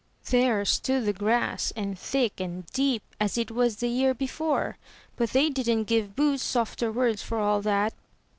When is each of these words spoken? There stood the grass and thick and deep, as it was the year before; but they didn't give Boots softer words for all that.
There 0.31 0.65
stood 0.65 1.05
the 1.05 1.13
grass 1.13 1.71
and 1.75 1.95
thick 1.95 2.39
and 2.39 2.65
deep, 2.73 3.03
as 3.19 3.37
it 3.37 3.51
was 3.51 3.75
the 3.75 3.87
year 3.87 4.15
before; 4.15 4.79
but 5.15 5.29
they 5.29 5.47
didn't 5.49 5.83
give 5.83 6.15
Boots 6.15 6.41
softer 6.41 6.91
words 6.91 7.21
for 7.21 7.37
all 7.37 7.61
that. 7.61 7.93